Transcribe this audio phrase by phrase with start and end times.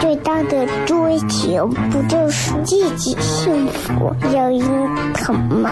[0.00, 4.60] 最大的追求，不就是自己幸福、有人
[5.14, 5.70] 疼吗？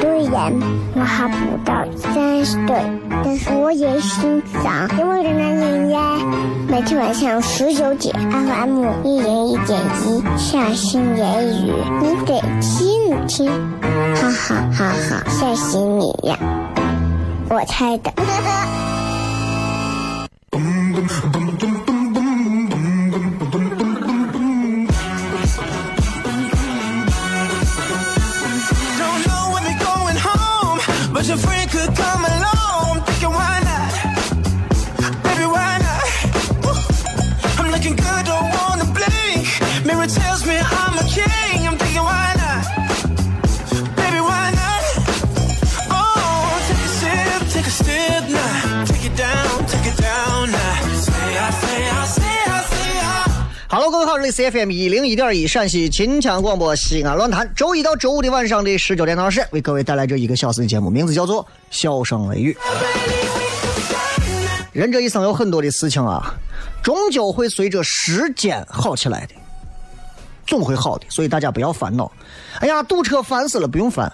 [0.00, 0.52] 虽然
[0.94, 2.82] 我还不到三十岁，
[3.24, 6.18] 但是我也心脏因为的男人呀。
[6.68, 13.50] 每天晚上十九点，FM 一零一点一，下心言语，你得听听，
[14.14, 16.38] 哈哈哈哈，吓死你呀！
[17.48, 18.12] 我猜的。
[31.28, 32.33] your friend could come
[53.86, 62.54] Hello，各位好，这里是 FM 一零一点一陕西秦腔广播西安论坛，周一到周五的晚上的十九点到二十，为各位带来这一个小时的节目，名字叫做《笑声雷雨》。
[64.72, 66.34] 人这一生有很多的事情啊，
[66.82, 69.34] 终究会随着时间好起来的，
[70.46, 72.10] 总会好的，所以大家不要烦恼。
[72.60, 74.10] 哎呀，堵车烦死了，不用烦，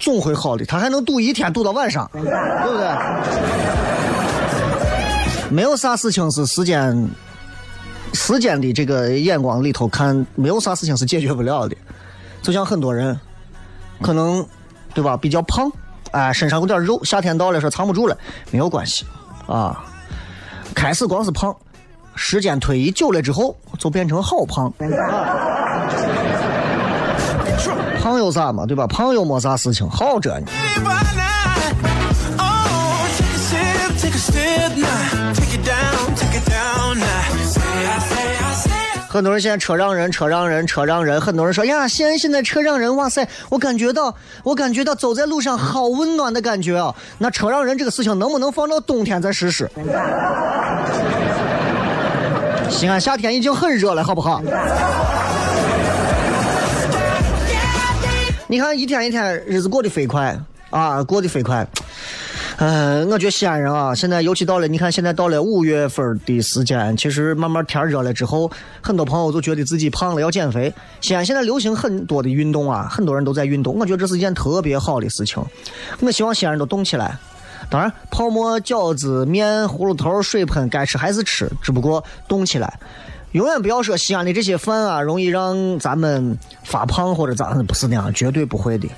[0.00, 2.34] 总会好的，他还能堵一天，堵到晚上，对不对？
[5.48, 7.08] 没有啥事情是时间
[8.12, 11.76] 时间的这个眼光里头看，没有啥事情是解决不了的。
[12.42, 13.18] 就像很多人，
[14.00, 14.46] 可能
[14.94, 15.70] 对吧，比较胖，
[16.10, 18.16] 哎，身上有点肉，夏天到了说藏不住了，
[18.50, 19.04] 没有关系
[19.46, 19.84] 啊。
[20.74, 21.54] 开始光是胖，
[22.14, 24.72] 时间推移久了之后，就变成好胖。
[28.02, 28.86] 胖有啥嘛，对吧？
[28.86, 30.46] 胖又没啥事情，好着呢。
[39.08, 41.20] 很多人现在车让人，车让人，车让人。
[41.20, 46.94] 很多人说呀，西安现在车让人，哇塞，我感觉到，我感觉到走在路上好温暖的感觉啊。
[47.18, 49.70] 那车让人这个事情能不能放到冬天再实施？
[52.70, 54.42] 西安夏天已经很热了，好不好？
[58.46, 60.34] 你看一天一天日子过得飞快
[60.70, 61.66] 啊，过得飞快。
[62.64, 68.48] 嗯，我觉得西安人啊，现在尤其到了，你看现在到了五月份的时间，其实慢慢天热了之后，
[68.80, 70.72] 很多朋友都觉得自己胖了，要减肥。
[71.00, 75.44] 西安现在流行很多的运动啊，很多人都在运动，我觉得这是一件特别好的事情。
[75.98, 77.18] 我希望西安人都动起来。
[77.68, 82.72] 当然，泡馍、饺子、面、葫芦头、水盆，该吃还是吃，只不过动起来。
[83.32, 88.88] 永远不要说西安的这些饭啊，容易让咱们发胖或者咋的，不是那样，绝对不会的。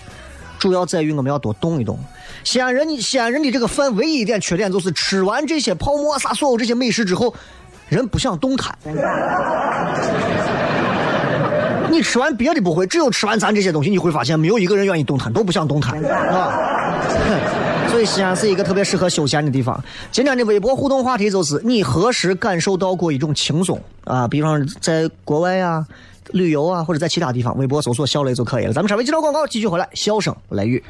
[0.64, 1.98] 主要在于我们要多动一动。
[2.42, 7.34] 西安人，西安人的这个饭唯一一点缺点就是吃完这些泡馍啥所有这些美食之后，
[7.90, 8.74] 人不想动弹。
[11.92, 16.58] 你吃完别的不会，只有吃完咱这些东西，你会发现没有一个人愿意动弹，都不想动弹，啊。
[17.92, 19.78] 所以西安是一个特别适合休闲的地方。
[20.10, 24.26] 今天的微博互动话题就是：你何时感受到过一种轻松啊？
[24.26, 25.86] 比方在国外啊、
[26.32, 28.72] 旅游啊，或者在其他地方，微博搜索“小雷”就可以了。
[28.72, 30.82] 咱们稍微接着广告，继续回来，笑声雷雨。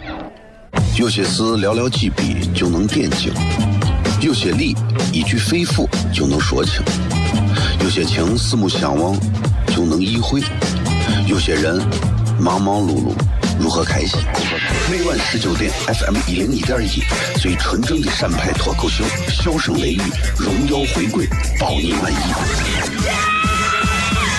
[0.98, 3.32] 有些事寥寥几笔就能点睛，
[4.20, 4.74] 有些理
[5.12, 6.82] 一句肺腑就能说清，
[7.82, 9.16] 有些情四目相望
[9.68, 10.40] 就能意会，
[11.26, 11.80] 有些人
[12.40, 13.12] 忙忙碌碌
[13.60, 14.20] 如何开心？
[14.90, 17.02] 每晚十九点，FM 一零一点一，
[17.40, 20.00] 最纯正的陕派脱口秀，笑声雷雨，
[20.38, 21.26] 荣耀回归，
[21.58, 23.33] 包你满意。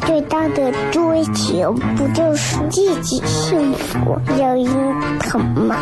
[0.00, 4.68] 最大的追求，不就是自己幸福、有人
[5.20, 5.76] 疼吗？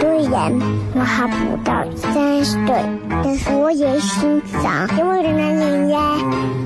[0.00, 0.52] 虽然
[0.94, 2.84] 我还不到三十岁，
[3.22, 6.00] 但是我也心脏因为的男人呀。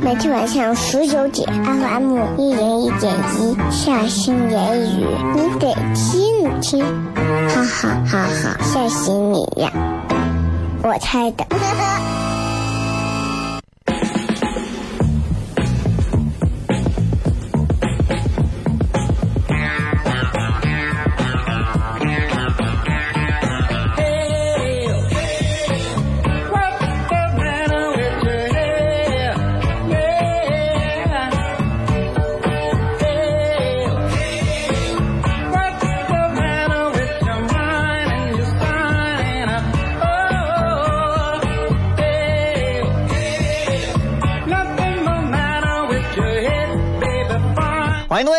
[0.00, 6.84] 每天晚上十九点，FM 一零一点一，下心言语，你得听听，
[7.48, 9.70] 哈哈哈哈，吓死你呀！
[10.82, 11.44] 我猜的。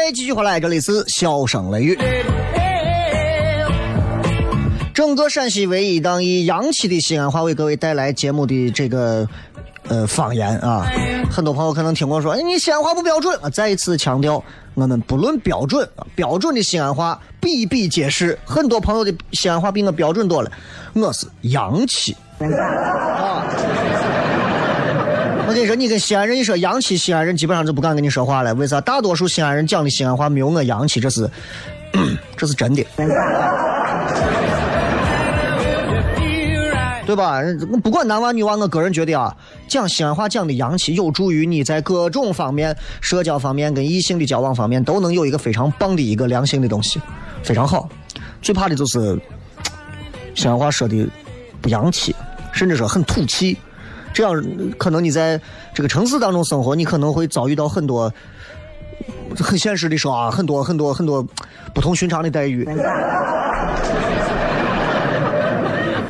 [0.10, 1.96] 欢迎各位继续回来，这里是笑声雷雨。
[4.92, 9.28] 整个陕西唯一档以洋气的西安话为各位带来节目的这个
[9.88, 10.92] 呃方言啊，
[11.30, 13.52] 很多朋友可能听过说，哎，你西安话不标准啊。
[13.52, 18.36] 再一次强调，我们不论标准，标准的西安话比比皆是。
[18.44, 20.52] 很多朋友的西安话比我标准多了，
[20.94, 23.46] 我是洋气啊。
[25.50, 28.54] 我跟你说，你跟西安人一说洋气，西安人基本上就不敢跟你说话了。
[28.54, 28.80] 为啥？
[28.82, 31.28] 大多数西安人讲的西安话没有我洋气，这是，
[32.38, 32.86] 这是真的，
[37.04, 37.42] 对吧？
[37.82, 39.36] 不管男娃女娃，我个人觉得啊，
[39.68, 47.02] 讲西安话讲的洋气，有助于你在各种方面、社交方面跟异性的交往方面，都能有一个非常棒的一个良性的东西，
[47.42, 47.90] 非常好。
[48.40, 49.20] 最怕的就是
[50.36, 51.10] 西安话说的
[51.60, 52.16] 不洋气，
[52.52, 53.58] 甚至说很土气。
[54.14, 54.44] 这样
[54.78, 55.40] 可能你在
[55.74, 58.12] 这个城市当中生活，你可能会遭遇到很多
[59.38, 61.26] 很现实的说啊，很多很多很多
[61.74, 62.66] 不同寻常的待遇，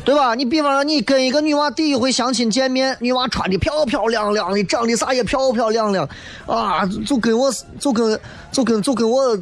[0.04, 0.34] 对吧？
[0.34, 6.08] 你比方说，你跟一个女娃第一回相亲见面，女娃穿的漂漂亮亮的，长得啥也漂漂亮亮
[6.46, 8.18] 啊，就跟我就跟
[8.50, 9.38] 就跟就跟我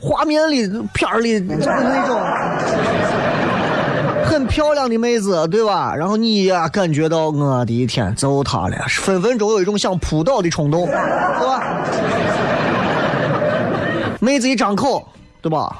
[0.00, 2.20] 画面里片儿里就是那种。
[4.32, 5.94] 很漂亮的妹子，对吧？
[5.94, 11.62] 然后你呀，感觉到我的一天，揍她了，分分钟有一种想扑倒的冲动，对吧？
[14.20, 15.06] 妹子一张口，
[15.42, 15.76] 对吧？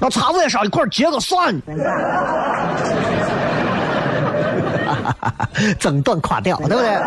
[0.00, 1.54] 那茶叶上一块结个算，
[5.78, 6.98] 增短垮掉，对不对？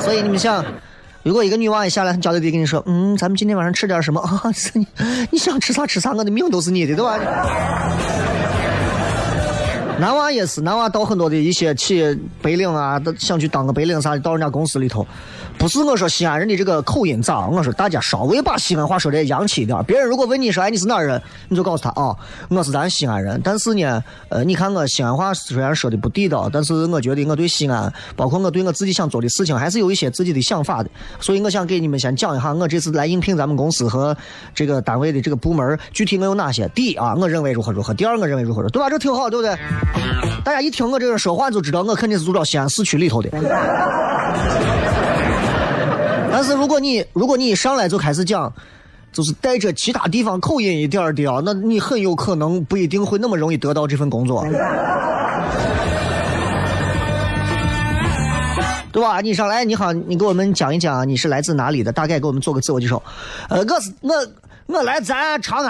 [0.00, 0.64] 所以你们想。
[1.22, 4.42] 如果一个女娃一下来很娇滴滴跟你说，嗯，咱们今天晚上吃点什么啊？
[4.74, 4.86] 你
[5.30, 7.18] 你想吃啥吃啥，我的命都是你的，对吧？
[10.00, 15.06] 男娃也是，男娃到很多的一些企业白领啊，都想去当个白领啥的，到人家公司里头，
[15.58, 19.82] 不是我说西安人的这个口音咋，我说大家稍微把西安话说的洋气一点。
[19.84, 21.20] 别人如果问你说，哎，你是哪人？
[21.48, 22.16] 你就告诉他啊，
[22.48, 23.40] 我是咱西安人。
[23.44, 30.90] 但是呢，呃，你看我西安话虽然说的不地道，但是我觉得我对西安，包括我对我自己想做的事情，还是有一些自己的想法的。
[31.20, 34.16] 所以我想给你们先讲一下，我这次来应聘咱们公司和
[34.54, 36.66] 这个单位的这个部门，具体我有哪些。
[36.74, 38.90] 第一啊，我认为如何如何；第二，我认为如何如何，对吧？
[38.90, 39.56] 这挺好，对不对？
[40.44, 43.28] 大家一听我这人说话，就知道我肯定是住到西安市区里头的。
[46.30, 48.52] 但是如果你如果你一上来就开始讲，
[49.12, 54.42] 就是带着其他地方口音一点的啊，那你很有可能不一定会那么容易得到这份工作，
[58.90, 59.20] 对吧？
[59.20, 63.02] 你上来你好，你给我们讲一讲你是来自哪里的，大概给我们做个自我介绍。
[63.48, 64.14] 呃，我是我
[64.66, 65.68] 我来咱长安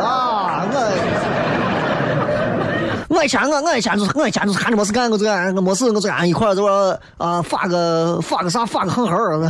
[0.00, 2.37] 啊，我。
[3.08, 9.40] 我以前我我以前就是我以前就是闲着没事干，我就俺我没事我就俺一块儿就说啊发个发个啥发个横横儿。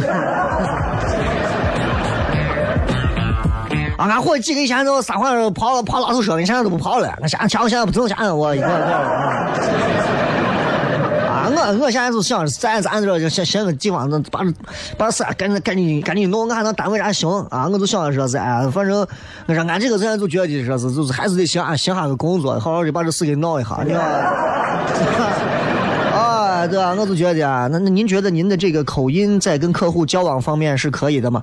[3.97, 7.09] 啊，俺伙计几个以前都三环跑跑拉土车的，现在都不跑了。
[7.21, 9.50] 俺现在钱现在不挣钱，我一块一块啊，
[11.50, 14.40] 我我现在就想咱咱这就想想个地方，把
[14.97, 19.07] 把事赶紧赶紧赶紧弄，俺那单位俺行啊，我就想说是哎，反正
[19.47, 24.02] 我说俺这个人就觉得说是就是还是得行俺行下个工作，好好的把这事给闹一下，你知道
[26.14, 31.40] 啊，对啊，我就觉得啊，那那您觉得您的这个口音在跟客户交往方面是可以的吗？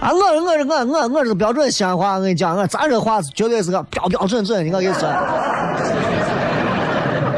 [0.00, 5.08] 啊，我我我我我这标准西安话，我跟你讲，我咱这话绝对是个标标准准，你我跟你说。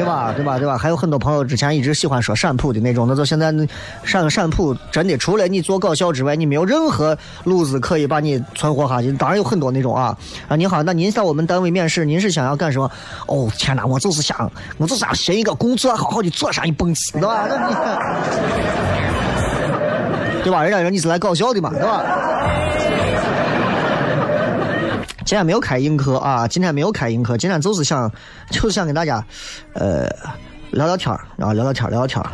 [0.09, 0.33] 对吧？
[0.37, 0.59] 对吧？
[0.59, 0.79] 对吧？
[0.79, 3.53] 还有很多朋友之前一直喜欢说陕普的那种，那就现在
[4.03, 9.13] 陕陕普真的除了你做搞笑之外，你没有任何路子可以把你存活下去。
[9.13, 10.17] 当然有很多那种啊
[10.49, 10.57] 啊！
[10.57, 12.91] 您好，那您在我们单位面试，您是想要干什么？
[13.27, 17.47] 哦，天哪，我就是想，我就是想寻一个工作，好好的做上一蹦子，对吧？
[20.43, 20.63] 对吧？
[20.63, 22.03] 人家说你是来搞笑的嘛，对吧？
[25.29, 28.11] 今天没有开映课啊，今天没有开映课，今天就是想，
[28.51, 29.23] 就是想跟大家，
[29.75, 30.09] 呃，
[30.71, 32.31] 聊聊天儿，然后聊聊天儿，聊聊天儿。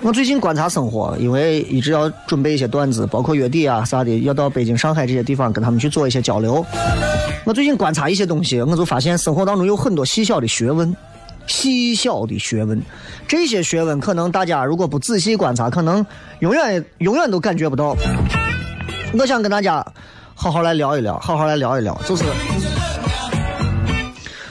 [0.00, 6.64] 我最近观察生活，因为一直要准备一些段子，包括月底啊啥的，要到北京、上海这些地方跟他们去做一些交流。
[7.42, 10.96] 我最近观察一些东西，我就发现生活当中有很多细小的学问，
[11.46, 12.80] 细小的学问，
[13.28, 16.04] 这些学问可能大家如果不仔细观察，可能
[16.40, 17.96] 永远永远都感觉不到。
[19.18, 19.84] 我想跟大家
[20.34, 22.24] 好好来聊一聊，好好来聊一聊，就是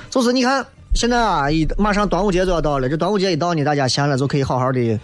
[0.09, 4.99] 就是你看现在啊，一马上端午节就要到了，这端午节一到呢，大家闲了就可以好好的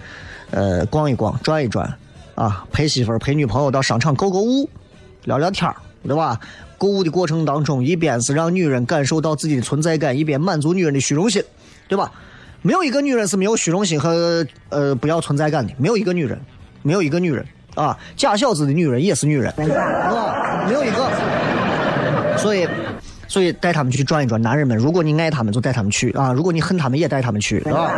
[0.51, 1.91] 呃逛一逛，转一转
[2.36, 4.69] 啊，陪媳妇儿陪女朋友到商场购购物，
[5.24, 6.39] 聊聊天儿，对吧？
[6.77, 11.43] 购物的过程当中，一边是让女人感受到自己的存在感，一边满足女人的虚荣心，
[11.89, 12.10] 对吧？
[12.62, 16.39] 没有一个女人是没有虚荣心和呃不要存在感的，没有一个女人，
[16.84, 20.65] 没有一个女人啊，假小子的女人也是女人，是吧？
[20.65, 22.65] 没有一个，所以。
[23.31, 27.93] 所以带他们去转一转，男人们，如果你爱他们，就带他们去啊；如果你恨他们，也带他们去，是吧？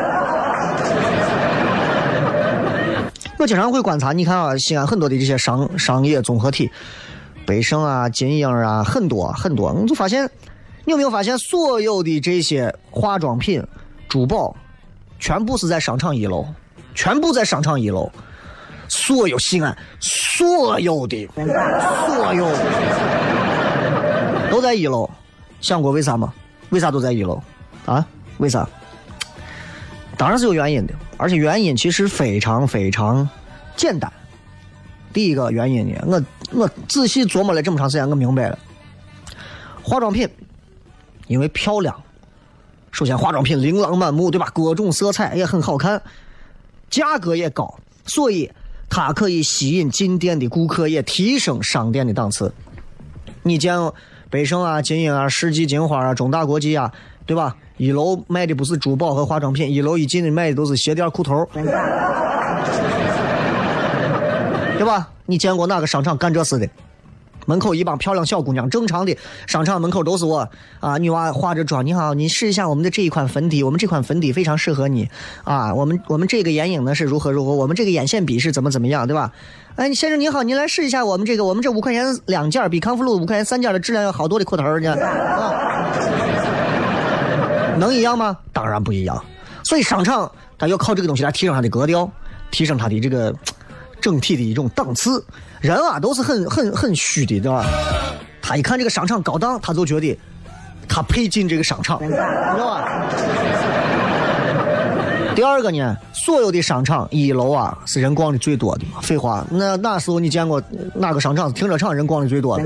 [3.40, 6.70] 我经常会观察，你看啊，西安很多的这些商商业综合体，
[7.46, 10.30] 北盛啊、金鹰啊，很多很多，我就发现，
[10.84, 13.66] 你有没有发现，所有的这些化妆品、
[14.12, 14.54] 珠宝，
[15.22, 16.46] 全部是在商场一楼，
[16.94, 18.12] 全部在商场一楼，
[18.90, 22.46] 所有西安所有的所有
[24.52, 25.10] 都在一楼，
[25.62, 26.34] 想过为啥吗？
[26.72, 27.42] 为啥都在一楼？
[27.86, 28.06] 啊？
[28.40, 28.68] 为啥？
[30.18, 33.30] 当然是有原因的，而且原因其实非常非常
[33.78, 34.12] 简单。
[35.14, 38.60] 第一个原因呢，我我仔细琢磨了这么长时间，我明白了，
[39.82, 40.30] 化妆品
[41.28, 41.96] 因为漂亮，
[42.92, 44.50] 首先化妆品琳琅满目，对吧？
[44.54, 46.02] 各种色彩也很好看，
[46.90, 47.74] 价格也高，
[48.06, 48.52] 所以
[48.90, 52.54] 它可以吸引进店的顾客，也提升商店的档次。
[53.44, 53.76] 你见
[54.30, 56.92] 北盛啊、金鹰啊、世纪金花啊、中大国际啊，
[57.26, 57.56] 对吧？
[57.78, 61.50] 一楼卖的不是珠宝和化妆品，一楼一进的卖的都是鞋垫、裤头，
[64.78, 65.10] 对吧？
[65.26, 66.70] 你见过哪个商场干这事的？
[67.46, 69.16] 门口一帮漂亮小姑娘，正常的
[69.48, 70.48] 商场门口都是我
[70.80, 75.10] 啊，女娃化着妆，你好，你试一下我们的这一款粉底，我们这款粉底非常适合你
[75.44, 79.32] 啊，我们我们这个眼影呢是如何如何，我们这个眼线笔是怎么怎么样，对吧？
[79.76, 84.94] 哎，先生您好，您来试一下我们这个，我们这五块钱两件，比康复路五块钱三件的质量要好多的裤头呢。
[84.94, 85.88] 啊，
[87.78, 88.38] 能一样吗？
[88.54, 89.24] 当然不一样。
[89.64, 92.12] 所以商场它要靠这个东西来提升它的格调，
[92.52, 93.34] 提升它的这个
[94.02, 95.24] 整体的一种档次。
[95.62, 97.66] 人啊都是很很很虚的，对吧？
[98.42, 100.20] 他一看这个商场高档，他就觉得
[100.90, 103.06] 他配进这个商场，知道吧？
[105.34, 108.84] 第二个呢，所有的商场一楼啊是人逛的最多的。
[109.02, 110.62] 废话，那那时候你见过
[110.94, 112.66] 哪个商场是停车场人逛的最多的？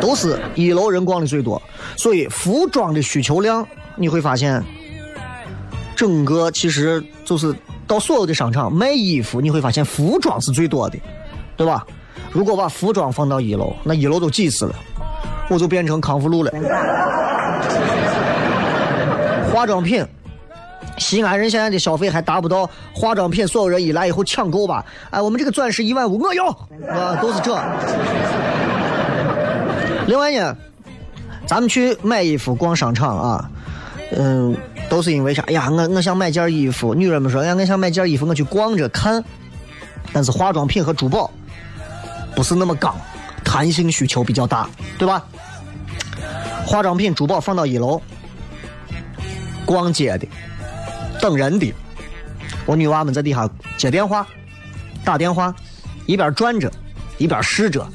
[0.00, 1.60] 都是一楼人逛的最多，
[1.96, 4.62] 所以服装的需求量你会发现，
[5.96, 7.54] 整个其实就是
[7.90, 10.96] 到所有的商场卖衣服，你会发现服装是最多的，
[11.56, 11.84] 对吧？
[12.30, 14.72] 如果把服装放到一楼，那一楼都挤死了，
[15.48, 16.52] 我就变成康复路了。
[19.52, 20.06] 化妆品，
[20.98, 24.86] 西安人现在的消费还达不到化妆品，所有人一来以后抢购吧。
[25.10, 26.46] 哎，我们这个钻石一万五，我要，
[26.88, 27.60] 啊，都是这。
[30.06, 30.56] 另外呢，
[31.44, 33.50] 咱们去买衣服、逛商场啊，
[34.16, 34.56] 嗯，
[34.90, 35.40] 都是因为啥？
[35.42, 39.24] 哎呀，我我想买件衣服，女人们说，哎呀，我想买件衣服，我去逛着看。
[40.12, 41.30] 但是化妆品和珠宝
[42.34, 42.94] 不是那么刚，
[43.44, 44.68] 弹性需求比较大，
[44.98, 45.24] 对吧？
[46.66, 48.02] 化妆品、珠宝放到一楼，
[49.64, 50.26] 逛街的、
[51.20, 51.72] 等人的，
[52.66, 54.26] 我女娃们在底下接电话、
[55.04, 55.54] 打电话，
[56.06, 56.70] 一边转着，
[57.16, 57.86] 一边试着。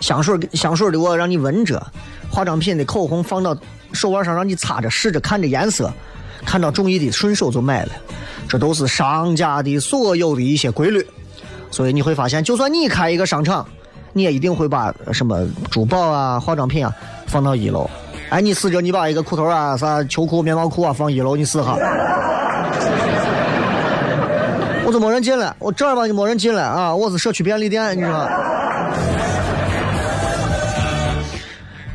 [0.00, 1.84] 香水香水的我让你闻着，
[2.30, 3.56] 化妆品的口红放到
[3.92, 5.92] 手腕上让你擦着试着看着颜色，
[6.44, 7.92] 看到中意的顺手就买了，
[8.48, 11.06] 这都是商家的所有的一些规律。
[11.70, 13.66] 所以你会发现，就算你开一个商场，
[14.12, 16.94] 你也一定会把什么珠宝啊、化妆品啊
[17.26, 17.90] 放到一楼。
[18.30, 21.76] 哎，你试着你把一个裤头啊、啥秋裤、棉毛裤啊放一楼，你试哈。
[24.86, 26.94] 我都没人进来，我正儿八经没人进来啊！
[26.94, 28.28] 我是社区便利店，你知道吗？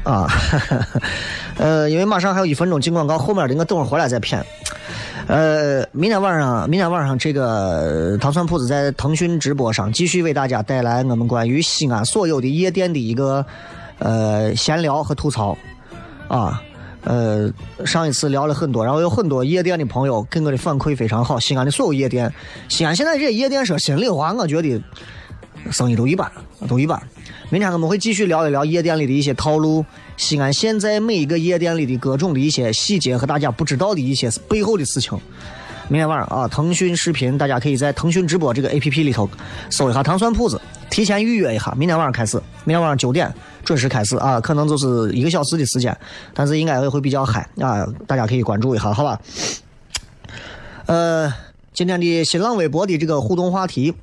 [0.04, 0.28] 啊，
[1.60, 4.44] 呃，因为马上还有一分钟进广告，后面的我等会儿回来再骗。
[5.28, 13.46] 呃，明天晚上，明天晚上这个糖蒜铺子在腾讯直播上继续为大家带来我们关于西安所有的夜店的一个
[14.00, 15.56] 呃闲聊和吐槽
[16.28, 16.64] 啊。
[17.04, 17.52] 呃，
[17.86, 21.40] 上一次聊了很多，然后有很多夜店的朋友给我的反馈非常好。
[21.40, 22.34] 西安的所有夜店，
[22.68, 24.82] 西安现在这些夜店说心里话，我觉得
[25.72, 26.30] 生意都一般，
[26.68, 27.02] 都一般。
[27.52, 29.84] 明天我们会继续聊一聊夜店里的一些套路，
[30.18, 35.20] 西安现在每一个夜店里的各种的一些细节和大家不知道的一些背后的事情。
[35.88, 39.28] 明天晚上啊，腾讯视频大家可以在腾讯直播这个 A P P 里头
[39.72, 41.74] 搜一下“糖蒜铺子”，提前预约一下。
[41.76, 43.34] 明天晚上开始，明天晚上九点
[43.66, 45.98] 准时开始啊，可能就是一个小时的时间，
[46.36, 49.20] 但是应该也会比较嗨啊，大家可以关注一下，好吧？
[50.86, 51.34] 呃，
[51.74, 53.96] 今天的新浪微博的这个互动话题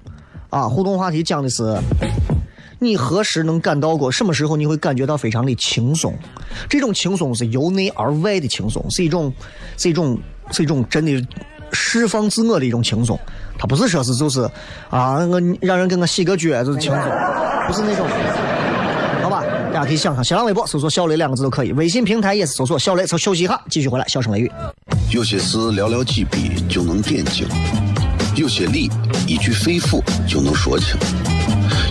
[0.51, 1.79] 啊，互动话题讲的是。
[2.79, 4.11] 你何时能感到过？
[4.11, 6.15] 什么时候你会感觉到非常的轻松？
[6.69, 9.33] 这种轻松是由内而外的轻松，是一种，
[9.79, 10.19] 是一种，
[10.51, 11.27] 是一种真的
[11.73, 13.19] 释放自我的一种轻松。
[13.59, 14.43] 它不是说是就是
[14.91, 17.03] 啊，我让人给我洗个脚就是轻松，
[17.67, 18.07] 不是那种。
[19.23, 19.43] 好吧，
[19.73, 23.07] 大家可以想想，新浪微博搜索“小雷”两个字都可以，微信平台也是搜索“小雷”。
[23.19, 24.53] 休息一下，继续回来，笑声雷雨。
[25.11, 27.49] 有些事寥寥几笔就能点睛，
[28.37, 28.91] 有些理
[29.27, 30.97] 一句肺腑就能说清。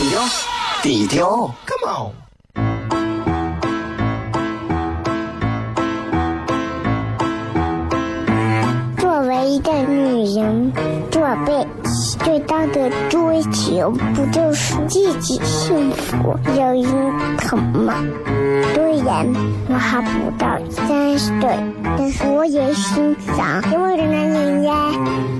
[0.00, 0.22] 低调，
[0.82, 2.12] 低调，Come on。
[8.96, 10.72] 作为一个女人，
[11.10, 11.66] 做背
[12.30, 17.92] 最大的追求不就是自己幸福、有人疼吗？
[18.72, 19.26] 虽然
[19.68, 21.58] 我还不到三十岁，
[21.98, 24.92] 但是我也心脏因为的男人呀。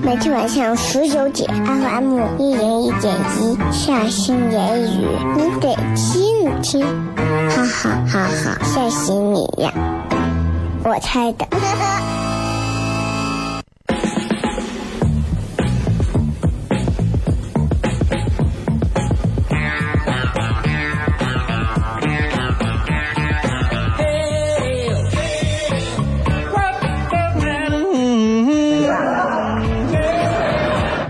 [0.03, 9.71] 每天晚上十九点，FM 一零一点一，下心言语，你得听听，哈哈哈哈，吓死你呀！
[10.83, 11.47] 我猜的。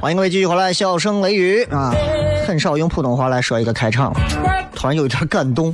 [0.01, 1.93] 欢迎各位继续回来，笑声雷雨啊！
[2.47, 4.11] 很少用普通话来说一个开场，
[4.73, 5.71] 突然有一点感动。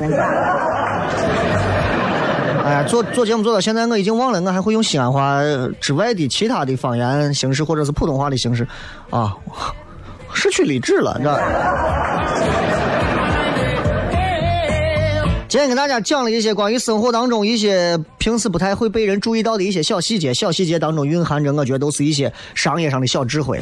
[2.62, 5.40] 哎呀，做做节目做到现在，我已经忘了我还会用西安话
[5.80, 8.68] 之外的其他的方言形式，或者是普通话的形式
[9.10, 9.34] 啊，
[10.34, 11.40] 失去理智了，你知道。
[15.50, 23.58] 今天跟大家讲了一些关于生活当中一些平时不太会被人注意到的一些小细节，小细节当中蕴含着我觉得都是一些商业上的小智慧。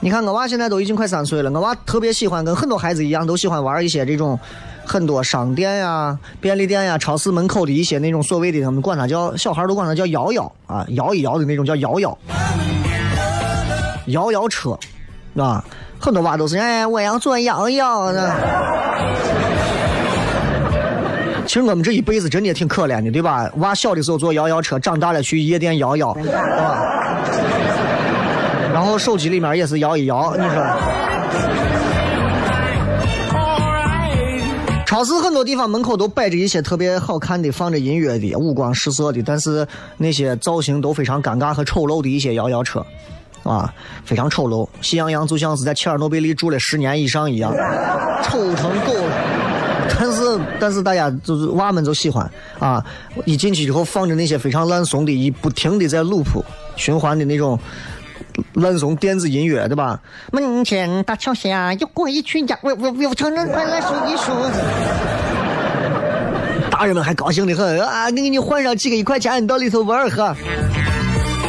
[0.00, 4.38] 你看我娃现在都已经快三岁了，我娃特别喜欢跟很多孩子一样，都喜欢玩一些这种
[4.84, 12.18] 很多商店呀、便利店呀、超市门口的一些那种所谓的他们管它叫小孩都管它叫摇摇啊，摇一摇的那种叫摇摇，
[14.08, 14.78] 摇摇车，
[15.34, 15.64] 啊，
[15.98, 18.34] 很多娃都是哎我要做摇摇的。
[21.48, 23.50] 其实我们这一辈子真的也挺可怜的，对吧？
[23.56, 26.34] 娃小的时候坐摇摇车，长大了去夜店摇摇，是吧？
[28.74, 30.62] 然后手机里面也是摇一摇，你说？
[34.84, 42.84] 超市很多地方门口都摆着一些特别好看的、放着音乐的、五光十色的，但是那些造型都非常尴尬和丑陋的一些摇摇车，
[43.42, 43.72] 啊，
[44.04, 47.54] 非常丑陋，喜羊羊就像是在切尔诺贝利住了十年以上一样，
[48.22, 49.07] 丑成狗了。
[50.60, 52.84] 但是大家就是娃们就喜欢啊！
[53.24, 56.42] 一进去之后放着那些非常烂怂的，一不停的在 loop
[56.76, 57.58] 循环的那种
[58.54, 60.00] 烂怂电子音乐，对吧？
[60.32, 64.32] 门前大桥下有过一群鸭，我我我承认快来数一数。
[66.70, 68.10] 大人们还高兴的很啊！
[68.10, 70.36] 给你换上几个一块钱，你到里头玩哈。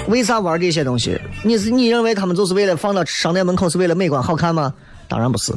[0.08, 1.20] 为啥玩这些东西？
[1.44, 4.74] 你是你认为他们就是为了放到商店门口是为了美观好看吗？
[5.08, 5.54] 当然不是，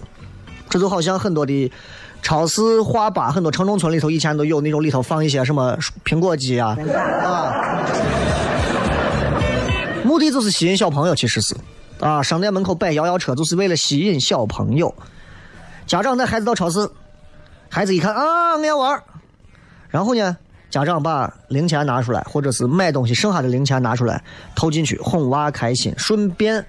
[0.69, 1.73] 这就好像很多的。
[2.23, 6.77] 超市画吧，很多城中村里头以前都有那种里头放一些什么苹果机啊，
[7.23, 7.85] 啊，
[10.05, 11.55] 目的就是吸引小朋友，其实是
[12.01, 14.95] 啊，商店门口摆摇摇车就是为了吸引小朋友。
[15.85, 16.89] 家长带孩子到超市，
[17.69, 19.03] 孩子一看啊，我要玩，
[19.89, 20.37] 然后呢，
[20.71, 24.23] 家长把零钱拿出来，或者是买东西剩下的零钱拿出来
[24.55, 26.65] 投进去，哄娃开心，顺便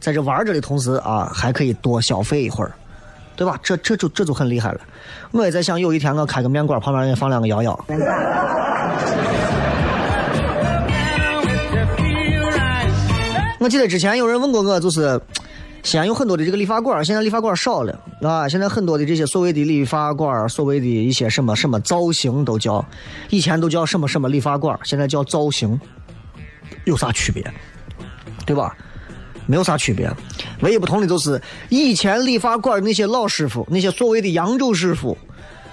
[0.00, 2.72] 在这玩着的同时啊，还可以多消费一会儿，
[3.38, 3.56] 对吧？
[3.62, 4.80] 这这就这就很厉害了。
[5.30, 7.84] 我也在想，有一天我开个面馆，旁边也放两个摇摇。
[13.60, 15.20] 我记得之前有人问过我，就是
[15.84, 18.48] 西安有很多的这个理发馆，现在理发馆少了啊。
[18.48, 22.84] 现在很多的这些所谓的理发馆，所谓的一些什么什么造型都叫，
[23.30, 25.80] 以前都叫什么什么理发馆，现在叫造型，
[26.86, 27.44] 有啥区别？
[28.44, 28.76] 对吧？
[29.48, 30.08] 没有啥区别，
[30.60, 35.16] 唯一不同的就是以前理发馆那些老师傅，那些所谓的扬州师傅，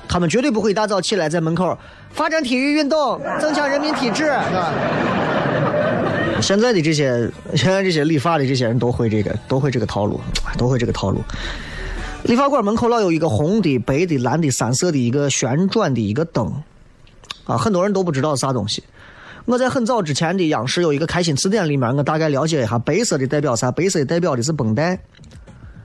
[0.07, 1.77] 他们绝对不会一大早起来在门口
[2.13, 4.71] 发展体育运动，增强人民体质，是吧？
[6.41, 10.21] 现在的这些，现在这些理发的这些人都会这个，都会这个套路，
[10.57, 11.21] 都会这个套路。
[12.23, 16.51] 理发馆门口老有一个红的、白的、蓝的三色的一个旋转的一个灯，
[17.43, 18.81] 啊，很多人都不知道啥东西。
[19.45, 23.71] 我在很早之前的央视有一个开心词典里面，我大概了解一下，白色的代表啥？
[23.71, 24.99] 白色的代表的是绷带。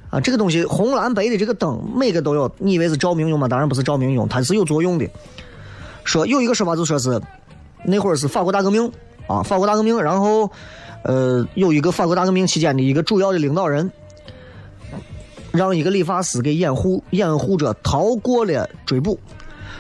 [0.09, 2.51] 啊，这个东西红蓝白的这个灯，每个都有。
[2.59, 3.47] 你以为是照明用吗？
[3.47, 5.09] 当然不是照明用，它是有作用的。
[6.05, 7.21] 说有一个说法就说是，
[7.85, 8.91] 那会儿是法国大革命。
[9.29, 10.51] 啊，法国大革命，然后，
[11.05, 13.89] 呃，有一个法国大革命期间的一个主要的领导人，
[15.53, 19.21] 让一个理发师给掩护掩护着逃过了追捕，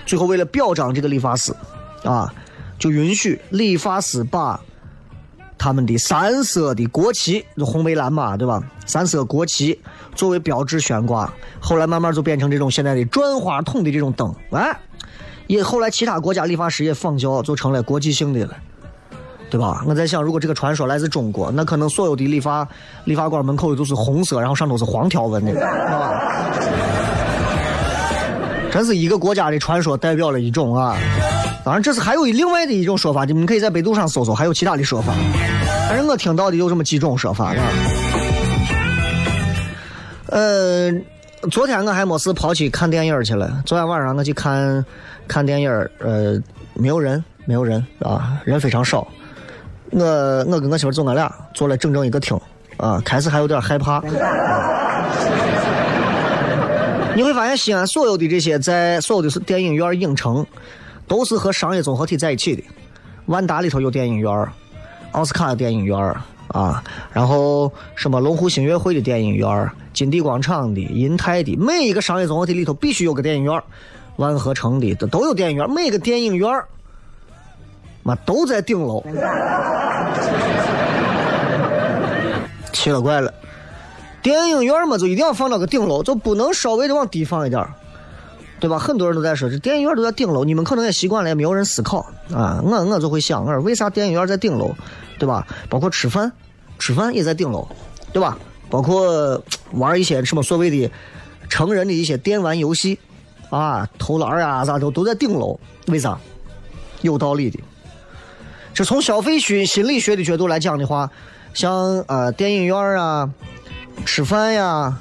[0.06, 1.52] 最后为了表彰这个理发师，
[2.04, 2.32] 啊，
[2.80, 4.60] 就允许理发师把
[5.56, 8.60] 他们的三色的国旗，红白蓝嘛，对吧？
[8.86, 9.78] 三色国旗
[10.16, 14.76] 作为标志悬挂，后来慢慢就变成这种现在的转花筒的这种灯，哎，
[15.46, 18.56] 也后来其他国家理发师也仿效，就成了国际性的了。
[19.50, 19.82] 对吧？
[19.84, 22.66] 我在想，如果这个传说来自中国，那可能所有的理发
[23.04, 26.22] 理发馆门口都是红色，然后上头是黄条纹的，啊，
[28.70, 30.96] 真是一个国家的传说代表了一种啊。
[31.64, 35.12] 当然，这是还有另外的一种说法，你们可以在百度上搜搜，还有其他的说法。
[35.88, 37.62] 反正我听到的有这么几种说法，啊。
[40.26, 40.90] 呃，
[41.50, 43.62] 昨天我还没事跑去看电影去了。
[43.66, 44.84] 昨天晚上我去看
[45.28, 46.40] 看电影，呃，
[46.74, 49.06] 没有人，没有人啊，人非常少。
[49.90, 50.04] 我
[50.48, 52.40] 我跟我媳妇走，我俩坐了整整一个厅，
[52.76, 54.00] 啊，开始还有点害怕。
[57.16, 60.46] 你会发现西安所有的这些在所有的电影院、影城，
[61.10, 62.62] 都是和商业综合体在一起的。
[63.26, 64.48] 万达里头有电影院，
[65.10, 65.98] 奥斯卡的电影院
[66.46, 66.80] 啊，
[67.12, 73.60] 然后什么龙湖星月汇的电影院，金地广场的、银泰的，每一个商业综合体里头必须有个电影院。
[74.16, 76.48] 万和城的都都有电影院，每个电影院。
[78.04, 79.02] 妈都在顶楼，
[82.72, 83.34] 奇了怪了！
[84.22, 87.66] 电影院嘛，就一定要放到个顶楼，就不能稍微的往低放一点
[88.60, 88.78] 对吧？
[88.78, 92.60] 很多人都在说这电影院都在顶楼，你们可能也习惯了，也没有人思考啊。
[92.62, 94.74] 我我就会想，我说为啥电影院在顶楼，
[95.18, 95.46] 对吧？
[95.68, 96.30] 包括吃饭，
[96.78, 97.66] 吃饭也在顶楼，
[98.12, 98.38] 对吧？
[98.68, 99.42] 包括
[99.72, 100.90] 玩一些什么所谓的
[101.48, 102.98] 成人的一些电玩游戏
[103.48, 106.18] 啊，投篮啊啥都都在顶楼，为啥？
[107.00, 107.58] 有道理的。
[108.72, 111.10] 这从消费学心理学的角度来讲的话，
[111.54, 113.28] 像呃电影院啊、
[114.04, 114.96] 吃饭呀、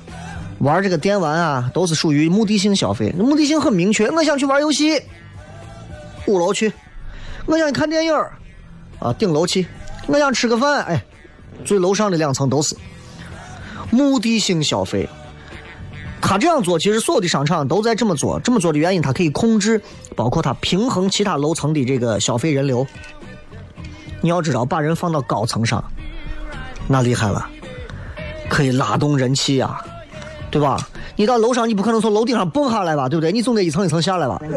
[0.60, 3.12] 玩这个电玩啊，都是属于目的性消费。
[3.14, 5.02] 目的性很明确，我想去玩游戏，
[6.28, 6.70] 五楼去；
[7.46, 8.14] 我想看电影
[9.00, 9.66] 啊，顶楼去；
[10.08, 11.04] 我想吃个饭，哎，
[11.64, 12.76] 最楼上的两层都是
[13.90, 15.08] 目的性消费。
[16.22, 18.38] 他这样做，其实所有的商场都在这么做。
[18.42, 19.82] 这么做的原因，它可以控制，
[20.18, 22.86] 包括它平衡其他楼层的这个消费人流。
[24.20, 25.82] 你要知道，把人放到高层上，
[26.90, 27.50] 那厉害了，
[28.50, 29.82] 可以拉动人气呀，
[30.52, 30.78] 对吧？
[31.16, 33.32] 你到楼上，你不可能从楼顶上蹦下来吧，对不对？
[33.32, 34.42] 你总得一层一层下来吧。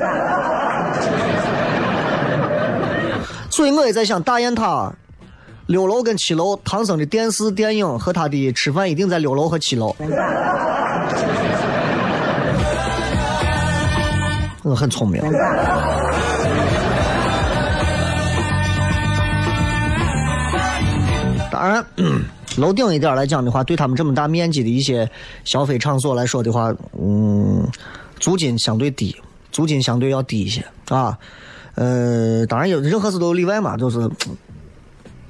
[3.50, 4.90] 所以我也在想，大雁塔
[5.66, 9.94] 六楼跟七楼，唐僧的电视、电影和他的吃饭一定在六楼和七楼。
[14.64, 15.20] 我很聪明。
[21.50, 21.84] 当然，
[22.58, 25.10] 楼顶一点来讲的话，对他们这么大面积的一些
[25.44, 27.66] 消费场所来说的话，嗯，
[28.20, 29.16] 租金相对低，
[29.50, 31.18] 租金相对要低一些啊。
[31.74, 34.10] 呃，当然有任何事都有例外嘛，就是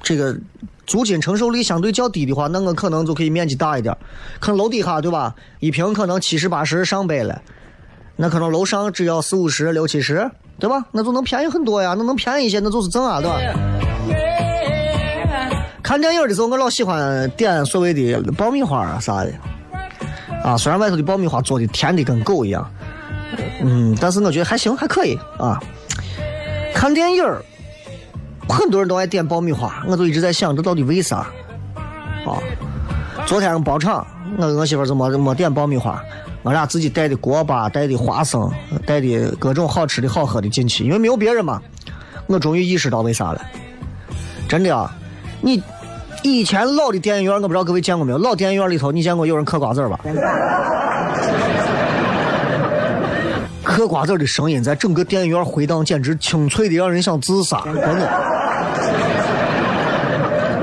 [0.01, 0.35] 这个
[0.85, 3.95] 租金承受力相对较低的话，那我可能就可以面积大一点，
[4.41, 7.41] 可能楼底下对吧，一平可能七十八十上百了，
[8.17, 10.85] 那可能楼上只要四五十六七十，对吧？
[10.91, 13.92] 那就能便宜很多呀，那能便宜一些，那就是挣啊，对吧？
[15.83, 19.33] 看电影的时候，我老喜欢点所谓的爆米花啊啥的。
[20.43, 22.69] 啊，虽然外头的爆米花做的甜的跟狗一样，
[23.61, 25.61] 嗯，但是我觉得还行，还可以啊。
[26.73, 27.23] 看电影，
[28.49, 31.17] 很多人都爱点爆米花，我就一直在想，这到底为啥？
[32.25, 32.39] 啊，
[33.25, 34.05] 昨天包场，
[34.37, 36.03] 我我媳妇儿就没没点爆米花，
[36.41, 38.51] 我俩自己带的锅巴，带的花生，
[38.85, 41.61] 带的各种好吃的好喝的进去，因为没有别人嘛。
[42.27, 43.41] 我终于意识到为啥了，
[44.47, 44.93] 真的啊，
[45.41, 45.61] 你。
[46.21, 48.17] 以前老的电影院，我不知道各位见过没有？
[48.17, 49.99] 老电影院里头，你见过有人嗑瓜子吧？
[53.63, 58.07] 嗑瓜子的声音在整个电影院回荡，简直清脆的让人想自杀，真的。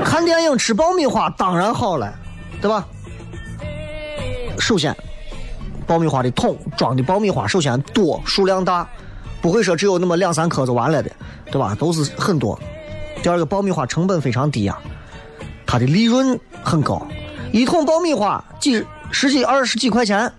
[0.05, 2.13] 看电影吃爆米花当然好了，
[2.61, 2.85] 对吧？
[4.57, 4.95] 首先，
[5.85, 8.87] 爆米花的桶装的爆米花首先多，数量大，
[9.41, 11.11] 不会说只有那么两三颗就完了的，
[11.51, 11.75] 对吧？
[11.77, 12.57] 都是很多。
[13.21, 14.77] 第二个，爆米花成本非常低呀。
[15.71, 17.01] 它的利润很高，
[17.53, 20.29] 一桶爆米花几十几二十几块钱，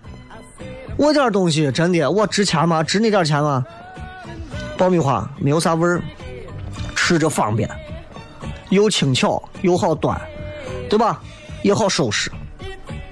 [0.95, 2.83] 我点东西真的我值钱吗？
[2.83, 3.65] 值那点钱吗？
[4.77, 5.99] 爆米花没有啥味儿，
[6.95, 7.67] 吃着方便，
[8.69, 10.15] 又轻巧又好端，
[10.87, 11.19] 对吧？
[11.63, 12.29] 也好收拾，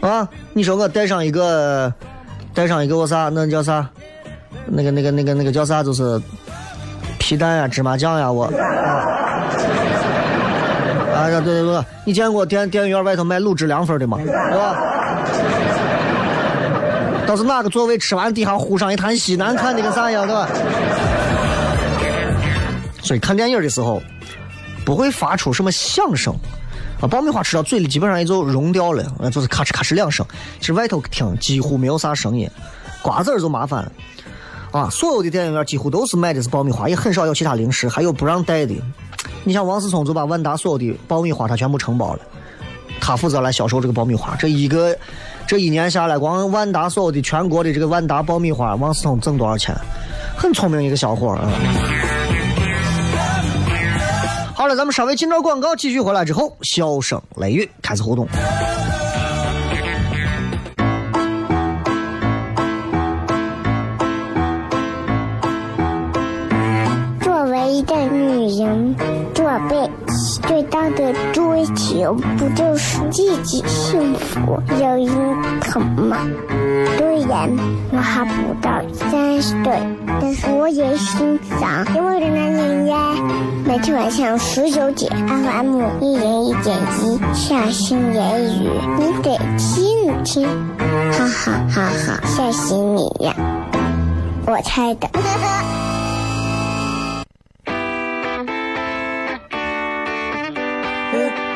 [0.02, 0.30] 啊！
[0.54, 1.92] 你说我带上一个，
[2.54, 3.30] 带上一个我啥？
[3.30, 3.90] 那叫啥？
[4.68, 5.82] 那个那个那个那个叫啥？
[5.82, 6.22] 就是
[7.18, 8.48] 皮蛋呀、芝麻酱呀，我。
[11.22, 14.18] 啊，对对对，你见过电电影院外头卖卤汁凉粉的吗？
[14.20, 14.78] 是吧？
[17.28, 20.48] 倒是哪个座位吃完底下糊上一滩稀，难看的跟啥一样，对吧？
[23.02, 24.02] 所以看电影的时候
[24.86, 26.34] 不会发出什么响声，
[27.00, 30.26] 啊，爆米花吃到嘴里基本上也就融掉了，就是咔哧咔哧两声。
[30.60, 32.50] 其实外头听几乎没有啥声音，
[33.02, 33.92] 瓜子儿就麻烦了。
[34.72, 38.74] 啊，所有的电影院几乎都是卖的是爆米花，也很少有其他零食，还有不让带的。
[39.44, 42.20] 你像王思聪就把万达所有的爆米花他全部承包了，
[43.02, 44.36] 他负责来销售这个爆米花。
[44.38, 44.98] 这一个
[45.46, 49.76] 这一年下来，光万达所有的全国的这个万达爆米花，王思聪挣多少钱？
[50.38, 51.52] 很聪明一个小伙啊。
[54.56, 58.28] 好了，咱们稍微进段广告，继续回来之后，笑声雷雨开始互动。
[67.82, 68.96] 一个女人
[69.34, 76.30] 做辈子最大的追求，不就是自己幸福、有人疼吗？
[76.96, 77.50] 虽然
[77.92, 79.80] 我还不到三十岁，
[80.22, 83.16] 但是我也心脏因为的男人呀。
[83.66, 90.48] 每天晚上十九点，FM 一人一点一，下心言语，你得听听，
[91.12, 93.34] 哈哈哈哈，吓死你呀！
[94.46, 95.10] 我猜的。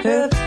[0.08, 0.45] of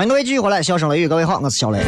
[0.00, 1.78] 欢迎各位继续回来，笑声雷雨，各位好，我是小雷。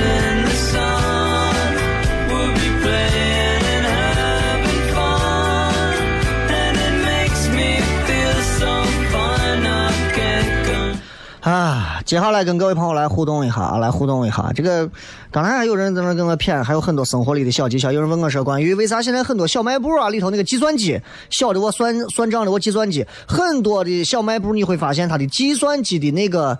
[11.41, 14.53] 啊，接下来跟各位朋友来互动一下啊，来互动一下。
[14.55, 14.87] 这个
[15.31, 17.91] 刚才还有人在那跟我谝，还有很多生活里的小技巧。
[17.91, 26.59] 有人问我说，关于为啥现在很多小卖部啊里头那个计算机，小的我算算账的我计算机，很多的小卖部你会发现它的计算机的那个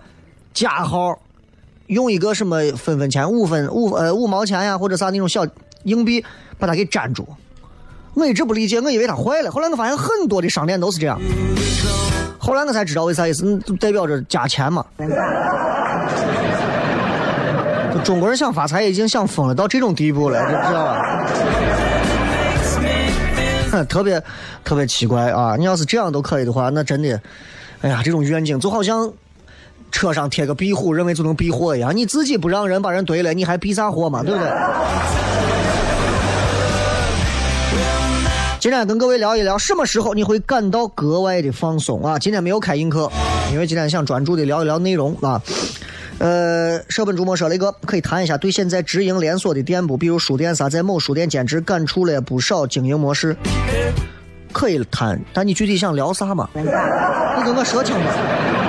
[0.51, 1.19] 加号，
[1.93, 5.47] 用一个什么分分钱、五分五呃五毛钱呀，或者啥那种小
[5.83, 6.25] 硬币
[6.57, 7.27] 把它给粘住。
[8.15, 9.49] 我一直不理解，我以为它坏了。
[9.49, 11.19] 后来我发现很多的商店都是这样。
[12.37, 14.85] 后来我才知道为啥意思，代表着加钱嘛。
[18.03, 20.85] 中国人想发财已经想疯了，到这种地步了，知道
[23.71, 23.85] 吧？
[23.85, 24.21] 特别
[24.63, 25.55] 特别奇怪啊！
[25.57, 27.19] 你要是这样都可以的话，那真的，
[27.81, 29.11] 哎呀，这种愿景就好像
[29.93, 31.95] 车上贴个壁虎，认为就能避祸一样。
[31.95, 34.23] 你自己不让人把人怼了，你还避啥祸嘛？
[34.23, 34.49] 对不对？
[38.59, 42.17] 今天跟各位聊一聊，什么时候你会感到格外的放松啊？
[42.17, 43.09] 今天没有开映课，
[43.51, 45.41] 因为今天想专注的聊一聊内容啊。
[46.17, 53.37] 呃，舍本逐末说了一个，可以谈一下对现在直营连锁的店铺，比如书店啥，在某书店兼职感触了不少经营模式。
[54.51, 56.49] 可以谈，但你具体想聊啥嘛？
[56.53, 58.62] 你跟我说清楚。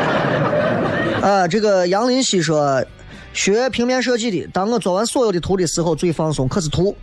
[1.24, 2.84] 啊，这个杨林熙说，
[3.32, 6.94] 学平面设计的，当我做完所有的图的时候最放松，可是图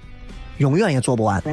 [0.59, 1.41] 永远也做不完。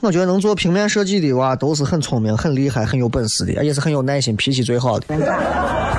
[0.00, 5.14] 我觉得能做平面设计的娃都是很聪明、很厉害、很有本事的，而且是很有耐心、脾气最好的。
[5.14, 5.96] 啊，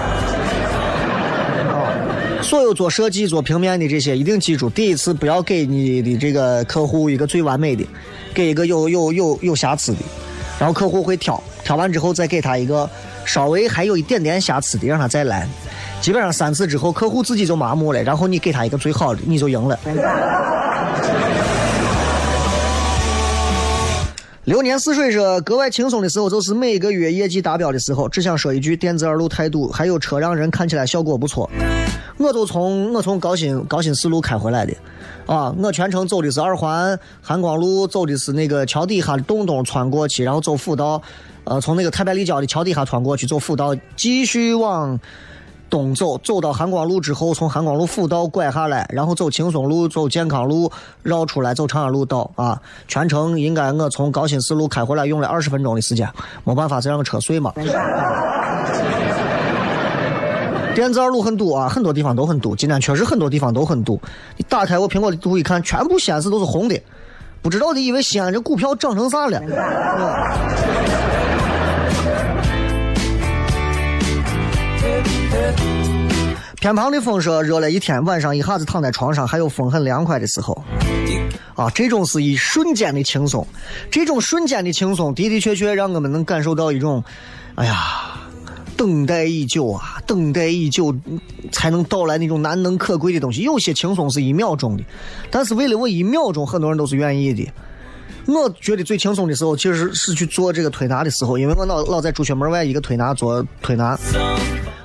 [2.44, 7.84] 所有做设计、做平面的这些，一定记住：第一次不要给你的这个客户一个最完美的，
[8.36, 10.00] 给一个有有有有瑕疵的，
[10.62, 12.88] 然后客户会挑，挑完之后再给他一个
[13.26, 15.48] 稍微还有一点点瑕疵的，让他再来。
[16.00, 19.80] 基本上三次之后，客户自己就麻木了，然后你给他一个最好的，你就赢了。
[24.44, 28.08] 流年似水说，格外轻松的时候就是每个月业绩达标的时候。
[28.08, 31.50] 只想说一句，电子二路态度还有车让人看起来效果不错。
[32.22, 34.74] 我都从我从高新高新四路开回来的，
[35.26, 41.02] 啊，我全程走的是二环韩光路，走的是那个桥底下的洞洞穿过去，然后走辅道，
[41.44, 45.00] 呃，从那个太白立交的桥底下穿过去，走辅道，继续往。
[45.70, 50.70] 东走，走到韩光路之后，从韩光路辅道拐下来，然后走轻松路，走健康路，
[51.02, 52.62] 绕出来走长安路到啊。
[52.90, 56.06] 全程应该我从高新四路开回来用了二十分钟的时间，
[56.44, 57.54] 没办法，这让车碎嘛。
[60.74, 62.56] 电子二路很堵啊，很多地方都很堵。
[62.56, 64.02] 今天确实很多地方都很堵。
[64.38, 66.82] 你打开我苹果的图一看，全部西安市都是红的，
[67.42, 69.42] 不知道的以为西安这股票涨成啥了。
[76.56, 80.64] 偏旁的风说热了一天，晚上一下子躺在床上，还有风很凉快的时候，
[81.56, 83.46] 啊，这种是一瞬间的轻松，
[83.90, 87.04] 这种瞬间的轻松的的确确让我们能感受到一种，
[87.56, 88.11] 哎呀，
[88.82, 90.92] 等待已久啊，等待已久
[91.52, 93.44] 才能到来那种难能可贵的东西。
[93.44, 94.84] 有些轻松是一秒钟的，
[95.30, 97.48] 但是为了我一秒钟，很多人都是愿意的。
[98.26, 103.96] 我觉得最轻松的时候，其实是去做这个推拿的时候，因为我老老在朱雀门外一个推拿做推拿，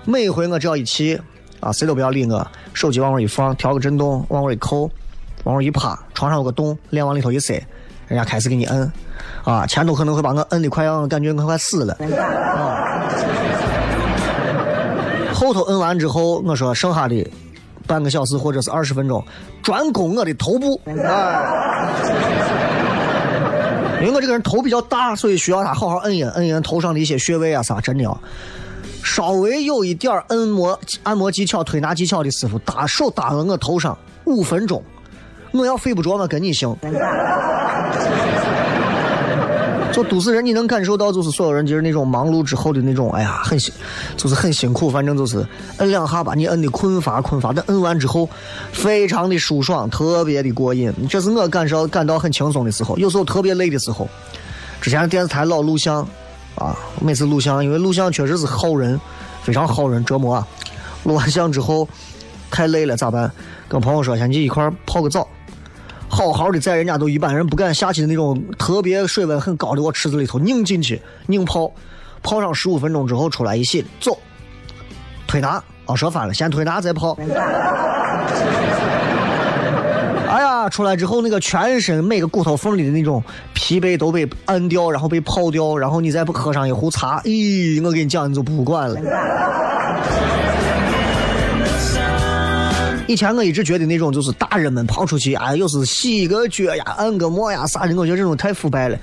[0.04, 1.18] 每回我只要一去。
[1.60, 4.90] 啊，谁都不要理我，手机往我一放，调个震动，往我一扣，
[5.44, 7.54] 往我一趴，床上有个洞，脸往里头一塞，
[8.08, 8.92] 人家开始给你摁，
[9.42, 13.08] 啊，前头可能会把我摁的快要感觉我快死了，啊，
[15.46, 17.24] 后头摁完之后，我说剩下的
[17.86, 19.24] 半个小时或者是二十分钟，
[19.62, 21.88] 专攻我的头部，啊，
[24.02, 28.18] 因为我这个人头比较大，所以需要他好好摁一摁，一摁头上的一些穴位啊啥，真的啊。
[29.04, 34.82] 稍微有一点按摩按摩技巧、推拿技巧的师傅，搭手搭到我头上五分钟，
[35.52, 36.76] 我要睡不着，我跟你姓。
[39.96, 43.72] 做都市人，你能感受到，就是所有人就是那种忙碌之后的那种，哎呀，很辛，
[44.14, 44.90] 就是很辛苦。
[44.90, 45.38] 反正就是
[45.78, 48.28] 摁两下把你摁的困乏困乏，但摁完之后，
[48.72, 50.92] 非常的舒爽，特别的过瘾。
[51.08, 52.94] 这是我感受感到很轻松的时候。
[52.98, 54.06] 有时候特别累的时候，
[54.82, 56.06] 之前电视台老录像。
[56.56, 58.98] 啊，每次录像，因为录像确实是耗人，
[59.42, 60.46] 非常耗人折磨啊。
[61.04, 61.86] 录完像之后
[62.50, 63.30] 太累了，咋办？
[63.68, 65.28] 跟朋友说，先去一块泡个澡，
[66.08, 71.70] 好好的在人家都一般人不敢下去的那种特别水温很高的我池子里头拧进去，拧泡，
[72.22, 74.16] 泡上十五分钟之后出来一洗，走，
[75.26, 77.18] 推拿，啊，说反了，先推拿再泡。
[80.28, 89.00] 哎呀，出来之后那个全身每个骨头缝里的那种疲惫都被按掉，然后被泡掉，然后你再不喝上一壶茶，咦，我跟你讲，你就不管了。
[93.08, 98.98] 以前我一直觉得那种就是大人们跑出去，啊，又是洗个脚呀、按个摩呀啥的，我觉得这种太腐败了。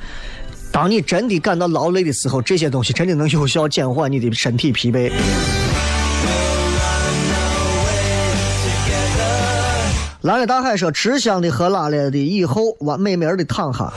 [0.72, 5.10] 当你真的感到劳累的时候，这些东西真的能有效减缓你的身体疲惫。
[10.22, 13.94] 蓝月大海说：“吃香的喝辣了的，以后完美美的躺下，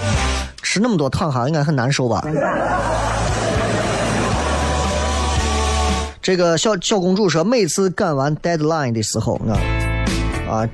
[0.62, 2.24] 吃那么多躺下应该很难受吧？”
[6.22, 9.58] 这个小小公主说：“每次赶完 deadline 的时候，啊
[10.48, 10.68] 啊，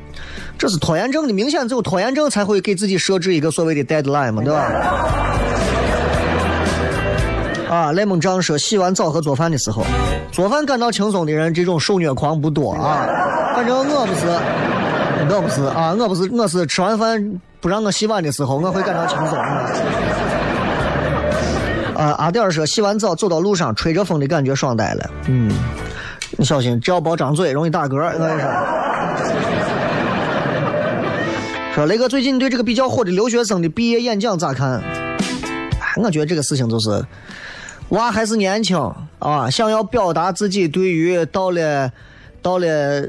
[0.59, 4.67] 这是拖延症的，明显只有拖延症才会给自己设置一个所谓的 deadline 嘛，对吧？”
[7.71, 9.83] 啊，雷蒙丈说：“洗完澡和做饭的时候，
[10.31, 13.09] 做饭感到轻松的人，这种受虐狂不多啊。
[13.55, 14.27] 反正我不是。”
[15.31, 19.39] 我不是啊，我不是，我是吃完饭不让我洗碗的时候，我会感到轻松。
[21.95, 25.11] 啊，阿点儿说洗完澡走到路上，吹着风的感觉爽呆了。
[25.29, 25.49] 嗯，
[26.37, 27.97] 你小心，只要别张嘴，容易打嗝。
[27.97, 28.51] 我跟你说，
[31.75, 34.79] 说雷哥最近对这个比较火的留学生的毕业演讲咋看？
[34.79, 37.03] 哎我觉得这个事情就是，
[37.89, 38.77] 娃还是年轻
[39.19, 41.91] 啊，想要表达自己对于到了。
[42.43, 42.67] 到了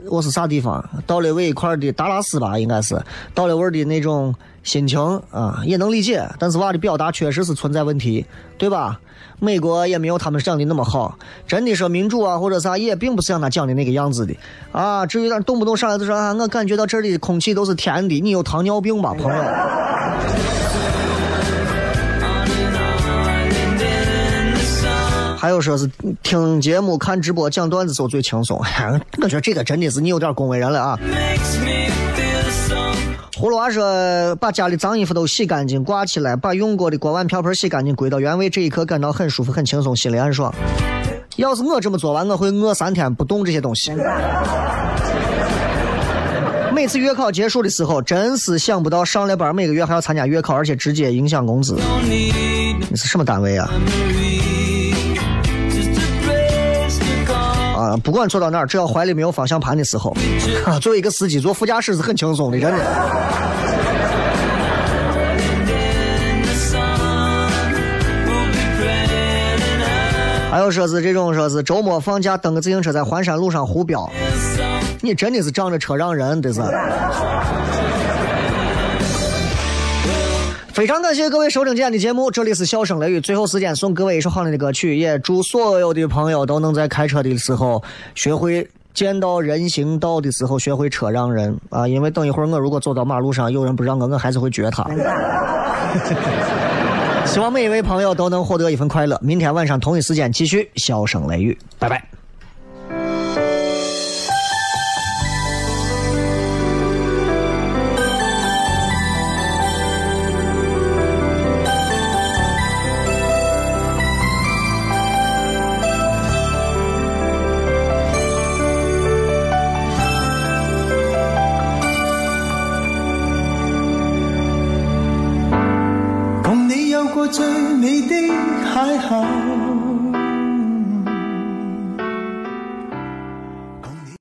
[0.09, 0.87] 我是啥地方？
[1.07, 2.95] 到了我一块的达拉斯吧，应该是
[3.33, 4.99] 到了我的那种心情
[5.31, 6.23] 啊，也能理解。
[6.37, 8.25] 但是娃的表达确实是存在问题，
[8.57, 8.99] 对吧？
[9.39, 11.17] 美国也没有他们讲的那么好，
[11.47, 14.33] 真的说民主啊或者啥，也并不是像他讲的那个样子的
[14.71, 15.05] 啊。
[15.05, 19.43] 至于那动不动上来就说啊，我感觉到这里的空气都是甜的，你有糖尿病吧，朋友？
[25.43, 25.85] 还有说是
[26.23, 28.57] 听节目、看直播、讲段子时候最轻松，
[29.21, 30.97] 我觉得这个真的是你有点恭维人了啊。
[33.33, 38.49] 葫芦娃说：“把家里脏衣服都洗干净，挂起来，把用过的锅碗瓢盆洗干净，归到原位。
[38.49, 40.55] 这一刻感到很舒服、很轻松，心里很爽。
[41.35, 43.91] 要是我这么做完，我会饿三天不动这些东西。
[46.73, 51.77] 每次月考结束的时候，真是想不到上了班每个月还要参加月考，而且直接影响工资。
[52.89, 53.69] 你是什么单位啊？
[58.03, 60.15] 不管坐到哪儿，只要怀里没有方向盘的时候，
[60.81, 62.79] 作为一个司机坐副驾驶是很轻松的，真的。
[70.51, 74.07] 还有说是这种说是周末放假蹬个自行车在环山路上胡飙，
[75.01, 76.61] 你真的是仗着车让人，这是。
[80.73, 87.83] 非常感谢各位收听今天的节目，这里是笑声雷雨，最后时间送各位一首好听的歌曲，也祝所有的朋友都能在开车的时候
[88.15, 91.87] 学会见到人行道的时候学会车让人啊！
[91.87, 94.83] 因为等一会儿我如果走到马路上有人不让我，我还是会撅他。
[97.27, 99.19] 希望每一位朋友都能获得一份快乐。
[99.21, 102.03] 明天晚上同一时间继续笑声雷雨，拜拜。